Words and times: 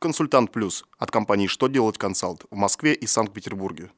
«Консультант 0.00 0.50
Плюс» 0.50 0.86
от 0.98 1.10
компании 1.10 1.46
«Что 1.46 1.68
делать 1.68 1.98
консалт» 1.98 2.46
в 2.50 2.56
Москве 2.56 2.94
и 2.94 3.06
Санкт-Петербурге. 3.06 3.90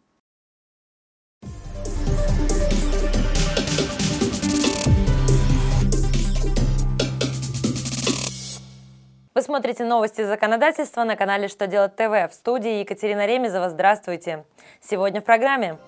Вы 9.33 9.43
смотрите 9.43 9.85
новости 9.85 10.25
законодательства 10.25 11.04
на 11.04 11.15
канале 11.15 11.46
«Что 11.46 11.68
делать 11.68 11.95
ТВ» 11.95 12.32
в 12.32 12.32
студии 12.32 12.80
Екатерина 12.80 13.25
Ремезова. 13.25 13.71
Здравствуйте! 13.71 14.45
Сегодня 14.80 15.21
в 15.21 15.25
программе. 15.25 15.79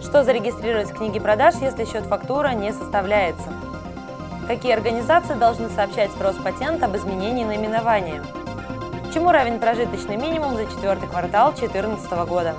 Что 0.00 0.22
зарегистрировать 0.22 0.92
в 0.92 0.94
книге 0.96 1.20
продаж, 1.20 1.56
если 1.60 1.84
счет 1.84 2.04
фактура 2.04 2.50
не 2.50 2.72
составляется? 2.72 3.52
Какие 4.46 4.72
организации 4.72 5.34
должны 5.34 5.68
сообщать 5.68 6.12
в 6.12 6.22
Роспатент 6.22 6.80
об 6.84 6.96
изменении 6.96 7.42
наименования? 7.42 8.22
Чему 9.12 9.30
равен 9.32 9.58
прожиточный 9.58 10.16
минимум 10.16 10.54
за 10.54 10.66
четвертый 10.66 11.08
квартал 11.08 11.52
2014 11.52 12.10
года? 12.28 12.56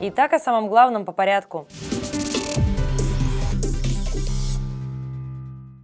Итак, 0.00 0.32
о 0.32 0.40
самом 0.40 0.66
главном 0.66 1.04
по 1.04 1.12
порядку. 1.12 1.68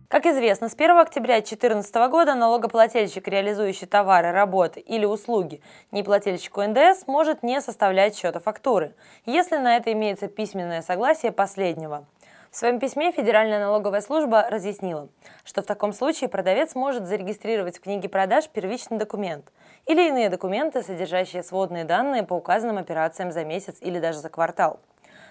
Как 0.09 0.27
известно, 0.27 0.69
с 0.69 0.75
1 0.75 0.98
октября 0.98 1.37
2014 1.37 1.95
года 2.11 2.34
налогоплательщик, 2.34 3.28
реализующий 3.28 3.87
товары, 3.87 4.33
работы 4.33 4.80
или 4.80 5.05
услуги, 5.05 5.62
не 5.92 6.02
плательщику 6.02 6.62
НДС, 6.62 7.06
может 7.06 7.45
не 7.45 7.61
составлять 7.61 8.16
счета 8.16 8.41
фактуры, 8.41 8.97
если 9.25 9.56
на 9.59 9.77
это 9.77 9.92
имеется 9.92 10.27
письменное 10.27 10.83
согласие 10.83 11.30
последнего. 11.30 12.06
В 12.50 12.56
своем 12.56 12.80
письме 12.80 13.12
Федеральная 13.12 13.60
налоговая 13.60 14.00
служба 14.00 14.45
разъяснила, 14.50 15.08
что 15.45 15.62
в 15.62 15.66
таком 15.66 15.92
случае 15.92 16.28
продавец 16.28 16.74
может 16.74 17.06
зарегистрировать 17.06 17.78
в 17.78 17.80
книге 17.80 18.08
продаж 18.08 18.48
первичный 18.48 18.98
документ 18.98 19.52
или 19.86 20.08
иные 20.08 20.28
документы, 20.30 20.82
содержащие 20.82 21.44
сводные 21.44 21.84
данные 21.84 22.24
по 22.24 22.34
указанным 22.34 22.78
операциям 22.78 23.30
за 23.30 23.44
месяц 23.44 23.77
или 23.80 24.00
даже 24.00 24.19
за 24.19 24.30
квартал. 24.30 24.80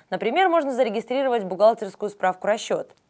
Например, 0.09 0.47
можно 0.47 0.71
зарегистрировать 0.71 1.44
бухгалтерскую 1.44 2.09
справку-расчет– 2.09 2.95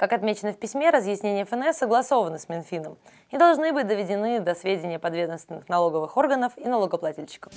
как 0.00 0.14
отмечено 0.14 0.54
в 0.54 0.56
письме, 0.56 0.88
разъяснения 0.88 1.44
ФНС 1.44 1.76
согласованы 1.76 2.38
с 2.38 2.48
Минфином 2.48 2.96
и 3.28 3.36
должны 3.36 3.70
быть 3.70 3.86
доведены 3.86 4.40
до 4.40 4.54
сведения 4.54 4.98
подведомственных 4.98 5.68
налоговых 5.68 6.16
органов 6.16 6.54
и 6.56 6.66
налогоплательщиков. 6.66 7.52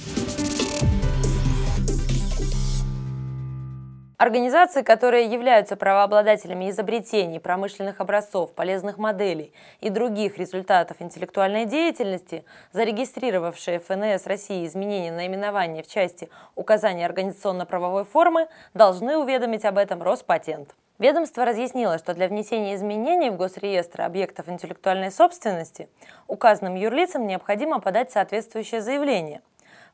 Организации, 4.17 4.83
которые 4.83 5.25
являются 5.25 5.75
правообладателями 5.75 6.69
изобретений, 6.69 7.39
промышленных 7.39 7.99
образцов, 7.99 8.53
полезных 8.53 8.99
моделей 8.99 9.51
и 9.81 9.89
других 9.89 10.37
результатов 10.37 10.97
интеллектуальной 10.99 11.65
деятельности, 11.65 12.45
зарегистрировавшие 12.73 13.79
ФНС 13.79 14.27
России 14.27 14.67
изменения 14.67 15.11
наименования 15.11 15.81
в 15.81 15.87
части 15.87 16.29
указания 16.55 17.05
организационно-правовой 17.07 18.05
формы, 18.05 18.47
должны 18.75 19.17
уведомить 19.17 19.65
об 19.65 19.79
этом 19.79 20.03
Роспатент. 20.03 20.75
Ведомство 20.99 21.43
разъяснило, 21.43 21.97
что 21.97 22.13
для 22.13 22.27
внесения 22.27 22.75
изменений 22.75 23.31
в 23.31 23.35
госреестр 23.35 24.03
объектов 24.03 24.47
интеллектуальной 24.47 25.11
собственности 25.11 25.89
указанным 26.27 26.75
юрлицам 26.75 27.25
необходимо 27.25 27.79
подать 27.79 28.11
соответствующее 28.11 28.81
заявление. 28.81 29.41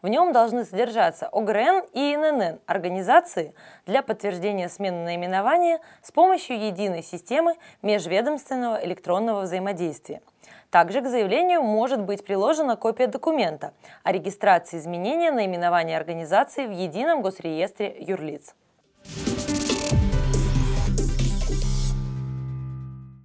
В 0.01 0.07
нем 0.07 0.31
должны 0.31 0.63
содержаться 0.63 1.27
ОГРН 1.27 1.83
и 1.93 2.13
ИНН 2.13 2.59
организации 2.65 3.53
для 3.85 4.01
подтверждения 4.01 4.69
смены 4.69 5.03
наименования 5.03 5.81
с 6.01 6.11
помощью 6.13 6.57
единой 6.57 7.03
системы 7.03 7.55
межведомственного 7.81 8.83
электронного 8.85 9.41
взаимодействия. 9.41 10.21
Также 10.69 11.01
к 11.01 11.07
заявлению 11.07 11.63
может 11.63 11.99
быть 12.01 12.23
приложена 12.23 12.77
копия 12.77 13.07
документа 13.07 13.73
о 14.03 14.13
регистрации 14.13 14.77
изменения 14.77 15.31
наименования 15.31 15.97
организации 15.97 16.65
в 16.65 16.71
едином 16.71 17.21
госреестре 17.21 17.93
юрлиц. 17.99 18.55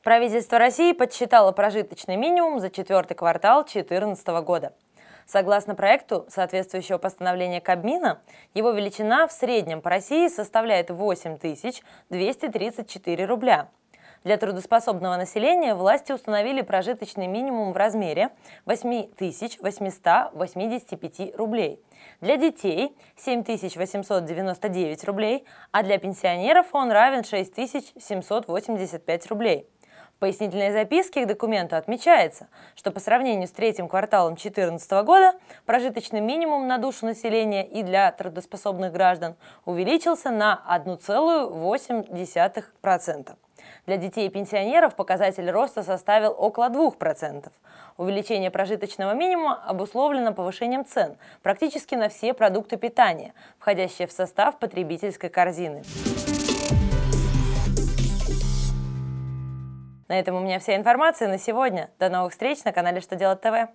Правительство 0.02 0.58
России 0.58 0.92
подсчитало 0.92 1.52
прожиточный 1.52 2.16
минимум 2.16 2.58
за 2.58 2.68
четвертый 2.68 3.14
квартал 3.14 3.62
2014 3.62 4.26
года. 4.44 4.72
Согласно 5.26 5.74
проекту 5.74 6.26
соответствующего 6.28 6.98
постановления 6.98 7.60
Кабмина, 7.60 8.20
его 8.54 8.70
величина 8.72 9.26
в 9.26 9.32
среднем 9.32 9.80
по 9.80 9.90
России 9.90 10.28
составляет 10.28 10.90
8 10.90 11.38
234 12.10 13.24
рубля. 13.24 13.68
Для 14.24 14.36
трудоспособного 14.38 15.16
населения 15.16 15.74
власти 15.74 16.12
установили 16.12 16.62
прожиточный 16.62 17.26
минимум 17.26 17.74
в 17.74 17.76
размере 17.76 18.30
8 18.64 19.10
885 19.60 21.36
рублей. 21.36 21.78
Для 22.22 22.38
детей 22.38 22.96
7 23.16 23.44
899 23.44 25.04
рублей, 25.04 25.44
а 25.72 25.82
для 25.82 25.98
пенсионеров 25.98 26.68
он 26.72 26.90
равен 26.90 27.22
6 27.22 27.54
785 28.00 29.26
рублей. 29.26 29.68
В 30.16 30.20
пояснительной 30.20 30.72
записке 30.72 31.24
к 31.24 31.28
документу 31.28 31.76
отмечается, 31.76 32.46
что 32.76 32.92
по 32.92 33.00
сравнению 33.00 33.48
с 33.48 33.50
третьим 33.50 33.88
кварталом 33.88 34.34
2014 34.34 34.90
года 35.04 35.32
прожиточный 35.66 36.20
минимум 36.20 36.68
на 36.68 36.78
душу 36.78 37.06
населения 37.06 37.66
и 37.66 37.82
для 37.82 38.12
трудоспособных 38.12 38.92
граждан 38.92 39.34
увеличился 39.64 40.30
на 40.30 40.62
1,8%. 40.70 43.34
Для 43.86 43.96
детей 43.96 44.28
и 44.28 44.30
пенсионеров 44.30 44.94
показатель 44.94 45.50
роста 45.50 45.82
составил 45.82 46.32
около 46.38 46.68
2%. 46.68 47.50
Увеличение 47.96 48.50
прожиточного 48.50 49.14
минимума 49.14 49.62
обусловлено 49.66 50.32
повышением 50.32 50.84
цен 50.84 51.16
практически 51.42 51.96
на 51.96 52.08
все 52.08 52.34
продукты 52.34 52.76
питания, 52.76 53.34
входящие 53.58 54.06
в 54.06 54.12
состав 54.12 54.58
потребительской 54.58 55.28
корзины. 55.28 55.82
На 60.08 60.18
этом 60.18 60.36
у 60.36 60.40
меня 60.40 60.58
вся 60.58 60.76
информация 60.76 61.28
на 61.28 61.38
сегодня. 61.38 61.90
До 61.98 62.08
новых 62.08 62.32
встреч 62.32 62.62
на 62.64 62.72
канале 62.72 63.00
«Что 63.00 63.16
делать 63.16 63.40
ТВ». 63.40 63.70